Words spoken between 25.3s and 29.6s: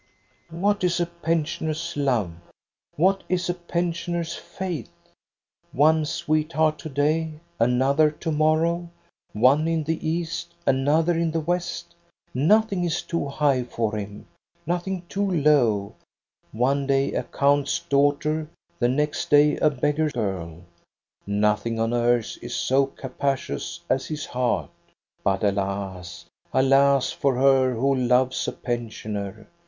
alas, alas for her who loves a pensioner.